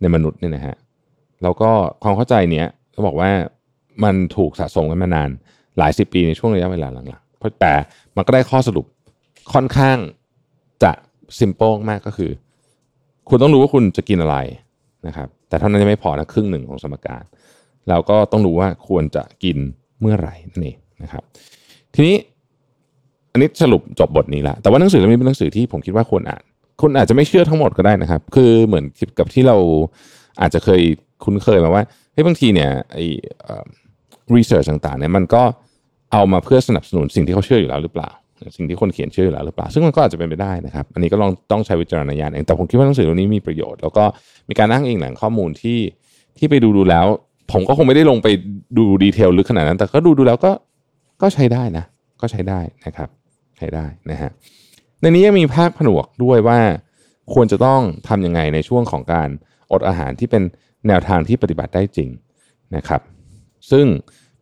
[0.00, 0.76] ในมนุษย์เนี่ยนะฮะ
[1.42, 1.70] แล้วก็
[2.02, 3.30] ความเข้าใจเนี้ยเขาบอกว่า
[4.04, 5.28] มันถูกสะสมกันมานาน
[5.78, 7.72] หลายสิบปีในช่วงระยะเวลาหลังๆเพราะแต่
[8.16, 8.86] มันก็ได้ข้อสรุป
[9.52, 9.98] ค่อนข้าง
[10.82, 10.92] จะ
[11.38, 12.30] ซิมเปิลมากก็คือ
[13.28, 14.36] คุณต้องรู้ว่าคุณจะกินอะไร
[15.06, 17.22] นะครับ แต่เท่านั้นยังไม่พอนะครึ่งหนึ่งของสมการ
[17.88, 19.56] เราก็ต้องรู้ว่าควรจะกิน
[20.00, 21.22] เมื่อไหร่นั่นเองนะครับ
[21.94, 22.16] ทีนี้
[23.32, 26.42] อันนี้สรุปจบบทนี้ละแต่ว่าหนังสือเล่มนี้เป็นหนังสือที่ผมคิดว่าควรอ่าน
[26.80, 28.84] คุณอาจจะไม่เชื่อทั้งหมดก็ได้นะครับ คือเหมือน
[29.18, 29.56] กับที่เรา
[30.40, 30.80] อาจจะเคย
[31.24, 31.82] คุ้นเคยมาว่า
[32.12, 33.04] เฮ้ยบางทีเนี่ยไอ้
[34.36, 35.42] รีเสิร์ชต่างๆเนี่ยมันก็
[36.12, 38.10] เอามาเพื่อสนับสนุนสิ่งที่เขาเชื่ออยู่แล้วหรือเปล่า
[38.56, 44.04] สิ่งที่คนเขียนเชื่ออยู่แล้วหรือเปล่า ซึ่งมันก็อาจจะเป็นไปได้นะครับ อันนี้ก็ลองต้องใช้วิจารณญาณเอง แต่ผมคิดว่าหนังสือเล่มนี้มีประโยชน์ แล้วก็
[44.48, 45.78] มีการอ้างอิงแหล่งข้อมูลที่
[46.38, 47.06] ที่ไปดูดูแล้ว
[47.52, 48.28] ผมก็คงไม่ได้ลงไป
[48.76, 50.52] ดูดีเทลลึกขนาดนั้น แต่ก็ดูดูแล้วก็
[51.22, 51.84] ก็ใช้ได้นะ
[52.20, 53.08] ก็ใช้ได้นะครับ
[53.58, 54.30] ใช้ได้นะฮะ
[55.00, 56.58] ในนี้ยังมีภาคผนวกด้วยว่า
[57.32, 59.28] ควรจะต้องทำยังไงในช่วงของการ
[59.72, 60.42] อดอาหารที่เป็น
[60.88, 62.08] แนวทางที่ปฏิบัติได้จริง
[62.76, 63.00] นะครับ
[63.70, 63.86] ซึ่ง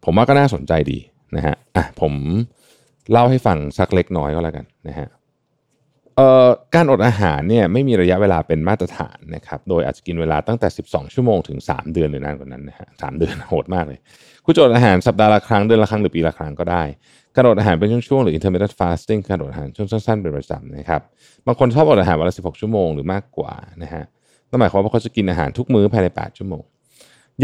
[0.05, 0.99] ผมว่าก็น่าสนใจดี
[1.37, 2.13] นะฮะ อะผม
[3.12, 5.09] เล่าให้ฟังสักเล็กน้อยก็แล้วกันนะฮะ
[6.75, 13.99] การอดอาหารเนี่ยไม่มีระยะเวลาเป็นมาตรฐานนะครับโดยอาจจะกินเวลาตั้งแต่ 12 ชั่วโมงถึง 3 เดือนหรือนานกว่านั้นนะฮะสเดือนโหดมากเลย
[14.44, 16.83] คุณจะอดอาหารสัปดาห์ละครั้งเดือนละครั้งหรือปีละครั้งก็ได้
[17.35, 21.03] การอดอาหารเป็นช่วงๆหรือ intermittent fasting การอดอาหารช่วงสั้นๆเป็นประจำนะครับ
[21.47, 24.05] บางคนชอบอดอาหารวันละ 16 ชั่วโมงหรือมากกว่านะฮะ
[24.49, 26.62] นั่นหมายความว่าเขาจะกินอาหารทุกมื้อภายใน 8 ชั่วโมง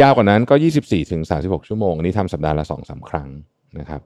[0.00, 3.28] ยาวกว่านั้นก็ 24ถึง36 ชั่วโมงอันนี้ทำสัปดาห์ละ2-3 ครั้ง
[3.78, 4.00] นะครับ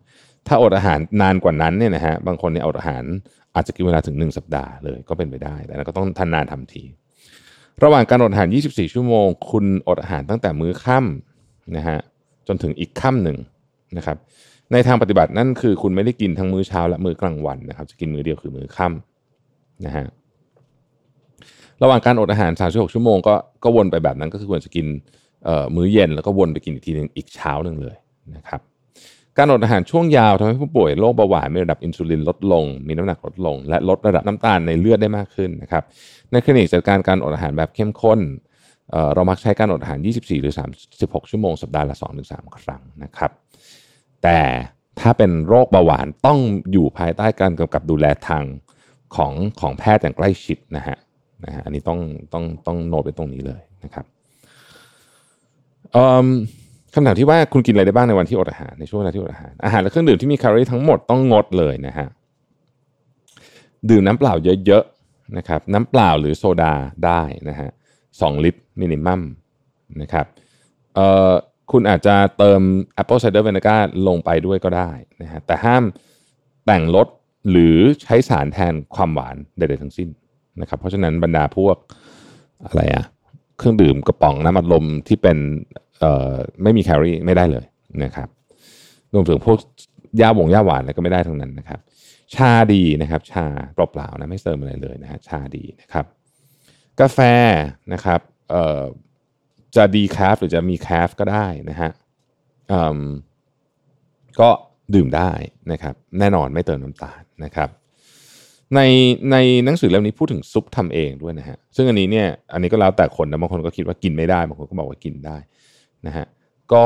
[0.49, 3.05] ถ้าอดอาหารนานกว่านั้นเนี่ยนะฮะบางคนเนี่ยอดอาหาร
[3.55, 6.83] อาจจะกินเวลาถึง 1 สัปดาห์เลยก็เป็นไปได้ แต่ก็ต้องทันนานทำที
[7.85, 11.99] ระหว่างการอดอาหาร 24 ชั่วโมง คุณอดอาหารตั้งแต่มื้อค่ำนะฮะ
[12.49, 13.39] จนถึงอีกค่ำหนึ่ง
[13.97, 14.17] นะครับ
[14.73, 20.07] ในทางปฏิบัตินั่นคือคุณไม่ได้กินทั้งมื้อเช้าและมื้อกลางวันนะครับ จะกินมื้อเดียวคือมื้อค่ำนะฮะ
[21.83, 23.35] ระหว่างการอดอาหาร 36 ชั่วโมงก็
[23.65, 24.87] ก็วนไปแบบนั้นก็คือควรจะกิน
[25.77, 27.97] มื้อเย็นแล้วก็วนไปกินอีกทีหนึ่งอีกเช้าหนึ่งเลย
[28.37, 28.61] นะครับ
[29.37, 35.83] การอดอาหารช่วงยาวทำให้ผู้ป่วยโรคเบาหวานมีระดับอินซูลินลดลง มีน้ำหนักลดลง และลดระดับน้ำตาลในเลือดได้มากขึ้นนะครับ
[36.33, 38.21] ในคลินิกจัดการการอดอาหารแบบเข้มข้น
[39.15, 40.55] เรามักใช้การอดอาหาร 24 หรือ
[40.91, 41.97] 36 ชั่วโมงสัปดาห์ละ
[42.29, 43.31] 2-3 ครั้งนะครับ
[44.23, 44.41] แต่
[45.01, 46.39] ถ้าเป็นโรคเบาหวานต้อง
[46.73, 48.45] อยู่ภายใต้การกำกับดูแลทาง
[49.17, 50.97] ของของแพทย์อย่างใกล้ชิดนะฮะ
[51.45, 52.01] นะฮะอันนี้ต้อง
[52.33, 54.05] ต้องต้องโน้ตไปตรงนี้เลยนะครับ
[56.95, 62.09] คำถามที่ว่าคุณกินอะไรได้บ้างในวันที่อดอาหารในช่วงเวลาที่อดอาหารอาหารและเครื่องดื่มที่มีแคลอรี่ทั้งหมดต้องงดเลยนะฮะ
[63.91, 64.35] ดื่มน้ำเปล่า
[64.67, 66.75] เยอะๆนะครับน้ำเปล่าหรือโซดา
[67.07, 67.69] ได้นะฮะ
[68.21, 69.21] สองลิตรมินิมัม
[70.01, 70.27] นะครับ
[70.95, 71.33] เอ่อ
[71.73, 72.61] คุณอาจจะเติม
[73.03, 74.91] Apple Cider Vinegar ลงไปด้วยก็ได้
[75.23, 75.85] นะฮะแต่ห้าม
[76.67, 77.09] แต่งรส
[77.51, 80.09] หรือใช้สารแทนความหวานใดๆทั้งสิ้น
[80.61, 81.77] นะครับเพราะฉะนั้นบรรดาพวก
[82.65, 83.05] อะไรอะ
[83.59, 85.39] เครื่องดื่มกระป๋องน้ำอัดลมที่เป็น
[86.63, 87.65] ไม่มีแคลอรี่ไม่ได้เลย
[88.05, 88.29] นะครับ
[89.15, 89.59] รวมถึงพวก
[90.21, 91.81] ยาหวงยาหวานอะไรก็ไม่ได้ทั้งนั้นนะครับ
[92.35, 96.05] ชาดีนะครับ ชาเปล่าๆนะไม่เติมอะไรเลยนะฮะชาดีนะครับ
[97.01, 97.19] กาแฟ
[97.93, 98.83] นะครับเอ่อ
[99.77, 101.91] จะดีคาฟหรือจะมีคาฟก็ได้นะฮะ
[104.41, 104.51] ก็
[104.95, 105.33] ดื่มได้
[105.73, 107.69] นะครับ แน่นอนไม่เติมน้ำตาลนะครับ
[108.75, 108.81] ใน
[109.31, 115.37] ในหนังสือเล่มนี้พูดถึงซุปทำเองด้วยนะฮะซึ่งอันนี้เนี่ยอันนี้ก็แล้วแต่คนนะบางคนก็คิดว่ากินไม่ได้บางคนก็บอกว่ากินได้
[116.07, 116.27] นะฮะ
[116.73, 116.85] ก็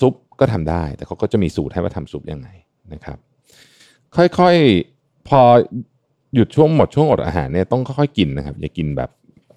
[0.00, 2.48] ซุปก็ทำได้ แต่เขาก็จะมีสูตรให้ว่าทำซุปยังไง
[2.92, 3.18] นะครับ
[4.16, 5.40] ค่อยๆพอ
[6.34, 9.10] หยุดช่วงหมดช่วงอดอาหารเนี่ยต้องค่อยๆกินนะครับ อย่ากินแบบ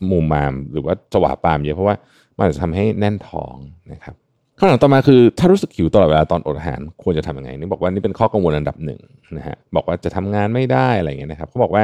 [0.09, 1.95] มูมามหรือว่าสวาปามเยอะเพราะว่า
[2.37, 3.55] มันจะทำให้แน่นท้อง
[3.91, 4.15] นะครับ
[4.57, 9.01] ข้อหลังต่อมาคือถ้ารู้สึกหิวตลอดเวลาตอนอดอาหารควรจะทำยังไงนี่บอกว่านี่เป็นข้อกังวลอันดับหนึ่ง
[9.37, 11.83] นะฮะบอกว่าจะทำงานไม่ได้อะไรเงี้ยนะครับเขาบอกว่า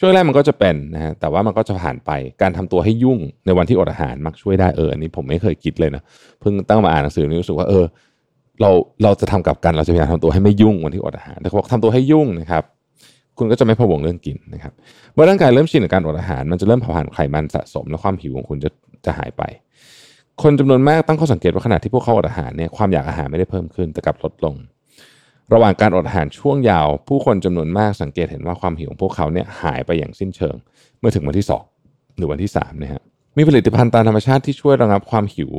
[0.00, 2.10] ช่วงแรกมันก็จะเป็นนะฮะแต่ว่ามันก็จะผ่านไป
[2.42, 6.02] การทำตัวให้ยุ่งในวันที่อดอาหารมักช่วยได้เอออันนี้ผมไม่เคยคิดเลยนะ
[6.40, 7.84] เพิ่งตั้งมาอ่านหนังสือนี้รู้สึกว่าเออ
[8.60, 8.70] เรา
[9.02, 12.64] เราจะทำกับกันเราจะพยายามทำตัวให้ไม่ยุ่งวันที่อดอาหารแต่เขาบอกทำตัวให้ยุ่งนะครับ
[13.38, 14.72] คุณก็จะไม่พะวงเรื่องกินนะครับ
[15.14, 18.70] เมื่อร่างกายเริ่มชินกับการอดอาหาร มันจะเริ่มเผาผลาญไขมันสะสม และความหิวของคุณจะ
[19.06, 19.42] จะหายไป
[20.42, 24.54] คนจำนวนมากตั้งข้อสังเกตว่าขณะที่พวกเขาอดอาหารเนี่ยความอยากอาหารไม่ได้เพิ่มขึ้นแต่กลับลดลง
[25.52, 30.56] ระหว่างการอดอาหารช่วงยาว ผู้คนจำนวนมากสังเกตเห็นว่าความหิวของพวกเขาเนี่ยหายไปอย่างสิ้นเชิง
[30.98, 31.46] เมื่อถึงวันที่
[31.82, 33.02] 2 หรือวันที่3นะฮะ
[33.36, 35.52] มีผลิตภัณฑ์ตามธรรมชาติที่ช่วยระงับความหิว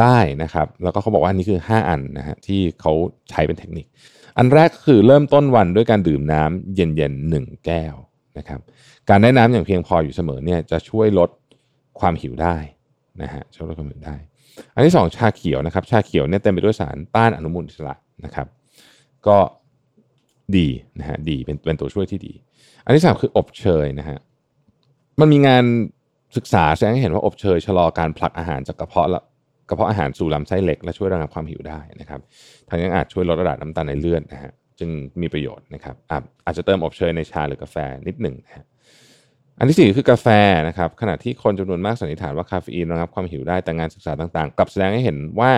[0.00, 2.92] ได้นะครับ แล้วก็เขาบอกว่านี่คือ 5 อันนะฮะที่เขา
[3.30, 3.86] ใช้เป็นเทคนิค
[4.38, 7.94] อันแรกคือเริ่มต้นวันด้วยการดื่มน้ำเย็นๆหนึ่งแก้ว
[8.38, 8.60] นะครับ
[9.08, 11.30] การได้น้ำอย่างเพียงพออยู่เสมอเนี่ยจะช่วยลด
[12.00, 12.56] ความหิวได้
[13.22, 14.16] นะฮะช่วยลดความหิวได้
[14.74, 18.46] อันที่สองชาเขียวนะครับ ชาเขียวเนี่ยเต็มไปด้วยสารต้านอนุมูลอิสระนะครับ
[19.28, 19.38] ก็
[20.56, 22.32] ดีนะฮะดีเป็นเป็นตัวช่วยที่ดี
[22.84, 24.18] อันที่สามคืออบเชยนะฮะ
[25.20, 25.64] มันมีงาน
[26.36, 29.22] ศึกษาแสดงให้เห็นว่าอบเชยชะลอการผลักอาหารจากกระเพาะละ
[29.68, 32.20] กระเพาะอาหารสู่ลำไส้เล็กและช่วยระงับความหิวได้นะครับ
[32.68, 37.76] ทั้งยังอาจช่วยลดระดับน้ำตาลในเลือดนะฮะจึงมีประโยชน์นะครับอาจอาจจะเติมอบเชยในชาหรือกาแฟ
[38.08, 38.64] นิดหนึ่งนะฮะ
[39.58, 40.26] อันที่สี่คือกาแฟ
[40.68, 45.52] นะครับขณะที่คนจำนวนมากสันนิษฐานว่าคาเฟอีนระงับความหิวได้แต่งานศึกษาต่างๆกลับแสดงให้เห็นว่า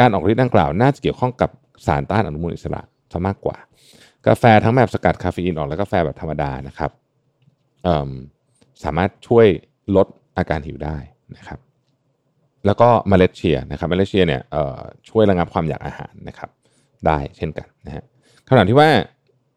[0.00, 1.50] การออกฤทธิ์ดังกล่าวน่าจะเกี่ยวข้องกับ
[1.86, 2.80] สารต้านอนุมูลอิสระ
[3.12, 3.56] ซะมากกว่า
[4.26, 6.90] กาแฟทั้งแบบสกัดคาเฟอีนออกและกาแฟแบบธรรมดานะครับ
[8.84, 9.46] สามารถช่วย
[9.96, 10.06] ลด
[10.38, 10.96] อาการหิวได้
[11.36, 11.58] นะครับ
[12.66, 14.42] แล้วก็เมล็ดเชียนะครับเมล็ดเชียเนี่ย
[15.08, 16.50] ช่วยระงับความอยากอาหารนะครับ
[17.06, 18.04] ได้เช่นกันนะฮะ
[18.50, 18.88] ขณะที่ว่า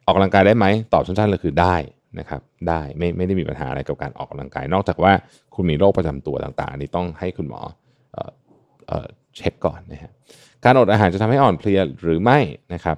[0.06, 1.75] ออกกำลังกายได้ไหมตอบสั้นๆเลยคือได้
[2.19, 5.12] นะครับ ได้ไม่ไม่ได้มีปัญหาอะไรกับการออกกำลังกาย นอกจากว่า
[5.56, 7.62] คุณมีโรคประจำตัวต่างๆนี่ต้องให้คุณหมอ
[8.13, 8.17] เอ
[8.88, 10.12] เอเช็คก่อนนะฮะ
[10.65, 12.39] การอดอาหารจะทำให้อ่อนเพลียหรือไม่
[12.74, 12.98] นะครับ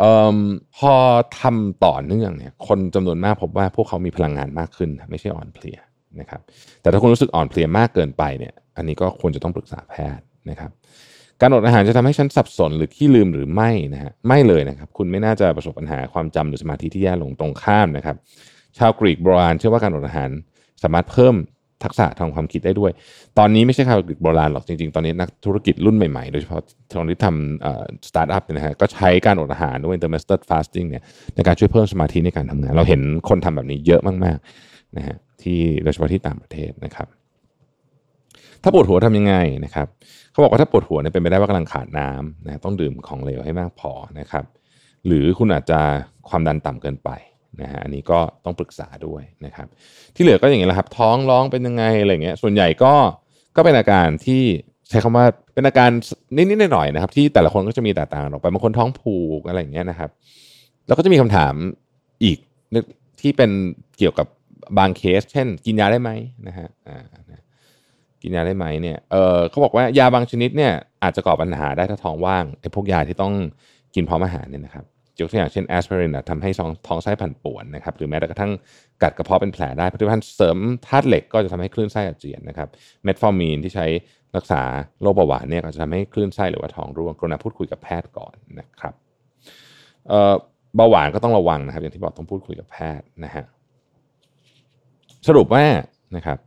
[0.00, 0.02] อ
[0.34, 0.36] อ
[0.76, 0.94] พอ
[1.40, 5.78] ทำต่อเนื่องเนี่ย คนจำนวนมากพบว่าพวกเขามีพลังงานมากขึ้น ไม่ใช่อ่อนเพลีย
[6.20, 6.40] นะครับ
[6.80, 10.70] แต่ถ้าคุณรู้สึกอ่อนเพลียมากเกินไปเนี่ย อันนี้ก็ควรจะต้องปรึกษาแพทย์นะครับ
[11.40, 18.16] การอดอาหารจะทำให้ฉันสับสนหรือขี้ลืมหรือไม่นะฮะไม่เลยนะครับ คุณไม่น่าจะประสบปัญหาความจำหรือสมาธิที่แย่ลงตรงข้ามนะครับ
[18.78, 20.30] ชาวกรีกโบราณเชื่อว่าการอดอาหาร
[20.82, 21.34] สามารถเพิ่ม
[21.84, 22.90] ทักษะทางความคิดได้ด้วย
[23.38, 26.60] ตอนนี้ไม่ใช่ชาวกรีกโบราณหรอกจริงๆ ตอนนี้นักธุรกิจรุ่นใหม่ๆ โดยเฉพาะ
[26.96, 31.02] ตอนที่ทำสตาร์ทอัพเนี่ยนะฮะก็ใช้การอดอาหารด้วย intermittent fasting เนี่ย
[31.34, 37.08] ในการช่วยเพิ่มสมาธิในการทำงาน เราเห็นคนทำแบบนี้เยอะมากๆนะฮะที่โดยเฉพาะที่ต่างประเทศนะครับ
[38.62, 39.34] ถ้าปวดหัวทำยังไง
[39.64, 39.86] นะครับ
[40.32, 44.44] เขาบอกว่าถ้าปวดหัวเนี่ยเป็นไปได้ว่ากำลังขาดน้ำนะต้องดื่มของเหลวให้มากพอนะครับ
[45.06, 45.80] หรือคุณอาจจะ
[46.28, 47.10] ความดันต่ำเกินไป
[47.62, 49.66] นะฮะอันนี้ก็ต้องปรึกษาด้วยนะครับ
[50.14, 52.94] ที่เหลือก็อย่างนี้แหละครับ ท้องร้องเป็นยังไงอะไรเงี้ยส่วนใหญ่ก็
[53.56, 54.42] ก็เป็นอาการที่
[54.88, 55.90] ใช้คำว่าเป็นอาการ
[56.36, 60.10] นิดๆหน่อยๆนะครับ ที่แต่ละคนก็จะมีแตกต่างออกไปบางคนท้องผูกอะไรอย่างเงี้ยนะครับ
[60.86, 61.54] แล้วก็จะมีคำถาม
[62.24, 62.38] อีก
[63.20, 63.50] ที่เป็น
[63.98, 64.26] เกี่ยวกับ
[64.78, 66.10] บางเคส เช่น กินยาได้ไหม
[66.48, 66.68] นะฮะ
[68.22, 73.34] กินยาได้ไหมเนี่ยเออเขาบอกว่ายาบางชนิดเนี่ยอาจจะก่อปัญหาได้ถ้าท้องว่างไอ้พวกยาที่ต้อง
[73.94, 74.84] กินพร้อมอาหารเนี่ยนะครับ
[75.20, 76.50] ยกตัวอย่างเช่นแอสไพรินทำให้
[76.86, 78.52] ท้องไส้ปั่นป่วนนะครับหรือแม้แต่กระทั่ง
[79.02, 82.68] กัดกระเพาะเป็นแผลได้ผลิตภัณฑ์เสริมธาตุเหล็กก็จะทำให้คลื่นไส้อาเจียนนะครับ
[83.04, 83.86] เมทฟอร์มินที่ใช้
[84.36, 84.62] รักษา
[85.02, 88.94] โรคเบาหวานเนี่ยก็จะทำให้คลื่นไส้หรือว่าท้องร่วงกรุณาพูดคุยกับแพทย์ก่อนนะครับ
[90.76, 93.44] เบาหวานก็ต้องระวังนะครับ อย่างที่บอกต้องพูดคุยกับแพทย์นะฮะ
[95.28, 95.64] สรุปว่า
[96.16, 96.38] นะครับ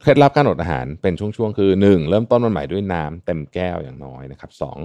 [0.00, 4.78] เคล็ดลับการอดอาหารเป็นช่วงๆ คือ 1 เริ่มต้นวันใหม่ด้วยน้ำเต็มแก้วอย่างน้อยนะครับสอง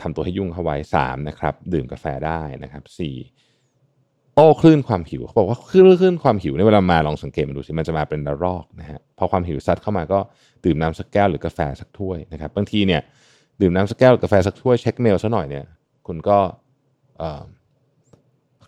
[0.00, 10.18] ทำตัวให้ยุ่งเข้าไว้3นะครับดื่มกาแฟได้นะครับ4โต้คลื่นความหิวเขาบอกว่าคลื่นคลื่นความหิวในเวลามาลองสังเกตมาดูสิมันจะมาเป็นระลอกนะฮะพอความหิวซัดเข้ามาก็
[10.64, 13.00] ดื่มน้ำสักแก้วหรือกาแฟสักถ้วยนะครับบางทีเนี่ย
[13.60, 15.64] ดื่มน้ำสักแก้วกาแฟสักถ้วยเช็คเมลซะหน่อยเนี่ย
[16.06, 16.38] คุณก็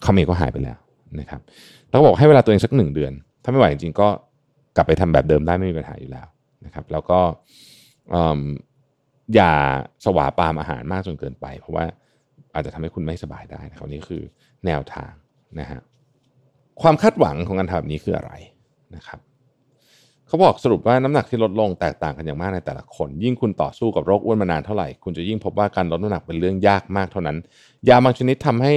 [0.04, 0.78] คอมเมลก็หายไปแล้ว
[1.20, 1.40] นะครับ
[1.88, 4.08] แล้วก็บอกให้เวลาตัวเองสักหนึ่งเดือน ถ้าไม่ไหวจริงๆก็
[4.76, 6.26] กลับไปทำแบบเดิมได้ไม่มีปัญหาอยู่แล้ว
[6.64, 7.20] นะครับ แล้วก็
[9.34, 9.52] อย่า
[10.04, 11.84] สวาปามอาหารมากจนเกินไป เพราะว่า
[12.54, 14.22] อาจจะทำให้คุณไม่สบายได้นะครับนี่คือ
[14.66, 15.12] แนวทาง
[15.60, 15.80] นะฮะ
[16.82, 18.32] ความคาดหวังของการทำแบบนี้คืออะไร
[18.96, 19.20] นะครับ
[20.26, 27.36] เขาบอกสรุปว่าน้ำหนักที่ลดลงแตกต่างกันอย่างมากในแต่ละคน ยิ่งคุณต่อสู้กับโรคอ้วนมานานเท่าไหร่ คุณจะยิ่งพบว่าการลดน้ำหนักเป็นเรื่องยากมากเท่านั้น
[27.88, 28.74] ยาบางชนิดทำให้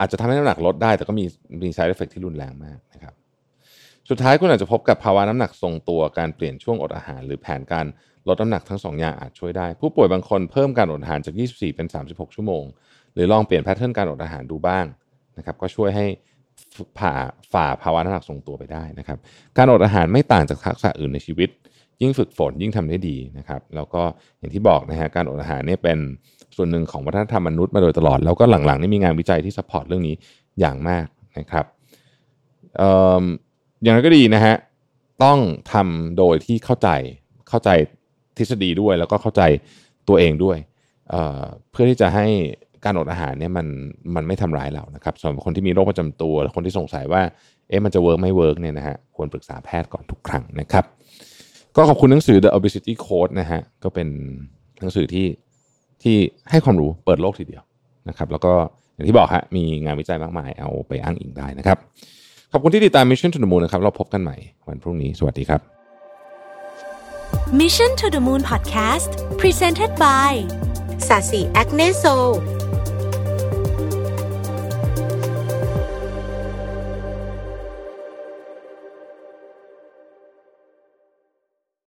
[0.00, 1.24] อาจจะทำให้น้ำหนักลดได้ แต่ก็มี
[1.62, 3.14] มี side effect ที่รุนแรงมากนะครับ
[4.10, 7.86] สุดท้ายคุณอาจจะพบกับภาวะน้ำหนักทรงตัวการเปลี่ยนช่วงอดอาหาร หรือแผนการ
[8.28, 12.64] ลดน้ำหนักทั้ง 2 อย่างอาจช่วยได้ ผู้ป่วยบางคนเพิ่มการอดอาหารจาก 24 เป็น 36 ชั่วโมง
[13.14, 14.84] หรือลองเปลี่ยน pattern การอดอาหารดูบ้าง
[15.38, 16.06] นะครับก็ช่วยให้
[16.98, 17.12] ผ่า
[17.52, 19.18] ฝ่าภาวะน้ำหนักทรงตัวไปได้นะครับ
[19.56, 21.48] การอดอาหารไม่ต่างจากทักษะอื่นในชีวิต
[22.02, 24.02] ยิ่งฝึกฝนยิ่งทำได้ดีนะครับ แล้วก็
[24.38, 25.98] อย่างที่บอกนะฮะการอดอาหารเนี่ยเป็น
[26.56, 30.14] ส่วนหนึ่งของวัฒนธรรมมนุษย์มาโดยตลอด แล้วก็หลังๆนี่มีงานวิจัยที่ support เรื่องนี้
[30.60, 31.06] อย่างมาก
[31.38, 31.64] นะครับ
[33.82, 34.54] อย่างไรก็ดีนะฮะ
[35.24, 35.38] ต้อง
[35.72, 36.88] ทำโดยที่เข้าใจ
[37.48, 37.70] เข้าใจ
[38.38, 39.42] ทฤษฎีด้วย แล้วก็เข้าใจ
[40.08, 40.58] ตัวเองด้วย
[41.10, 42.26] เเพื่อที่จะให้
[42.84, 43.66] การอดอาหารเนี่ยมัน
[44.14, 47.22] มันไม่ทำร้ายเรานะครับสำหรับคนที่มีโรคประจำตัวคนที่สงสัยว่า
[47.68, 50.84] เอ๊ะมันจะ work ไม่ work เนี่ยนะฮะควรปรึกษาแพทย์ก่อนทุกครั้งนะครับ
[51.76, 54.08] ก็ขอบคุณหนังสือ The Obesity Code นะฮะก็เป็น
[54.80, 55.26] หนังสือที่
[56.02, 56.16] ที่
[56.50, 57.62] ให้ความรู้เปิดโลกทีเดียว
[58.08, 58.52] นะครับ แล้วก็
[58.94, 61.78] อย่างที่บอกฮะมีงานวิจัยมากมายเอาไปอ้างอิงได้นะครับ
[62.52, 64.36] ขอบคุณที่ติดตาม Mission to the Moon นะครับเราพบกันใหม่
[64.68, 65.73] วันพรุ่งนี้สวัสดีครับ
[67.61, 69.09] Mission to the Moon Podcast
[69.41, 70.31] Presented by
[71.07, 72.03] สาสีแอคเนโซ